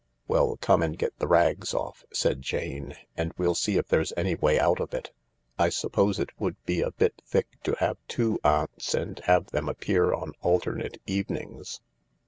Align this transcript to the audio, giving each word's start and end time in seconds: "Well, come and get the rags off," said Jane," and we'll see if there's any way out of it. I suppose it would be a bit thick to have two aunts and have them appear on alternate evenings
"Well, 0.27 0.57
come 0.57 0.81
and 0.81 0.97
get 0.97 1.15
the 1.19 1.27
rags 1.27 1.75
off," 1.75 2.03
said 2.11 2.41
Jane," 2.41 2.95
and 3.19 3.33
we'll 3.37 3.53
see 3.53 3.77
if 3.77 3.87
there's 3.87 4.11
any 4.17 4.33
way 4.33 4.59
out 4.59 4.79
of 4.79 4.95
it. 4.95 5.11
I 5.59 5.69
suppose 5.69 6.17
it 6.17 6.31
would 6.39 6.55
be 6.65 6.81
a 6.81 6.89
bit 6.89 7.21
thick 7.23 7.61
to 7.65 7.75
have 7.77 7.97
two 8.07 8.39
aunts 8.43 8.95
and 8.95 9.19
have 9.25 9.51
them 9.51 9.69
appear 9.69 10.11
on 10.11 10.33
alternate 10.41 10.99
evenings 11.05 11.81